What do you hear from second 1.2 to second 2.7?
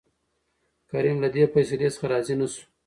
له دې فيصلې څخه راضي نه شو.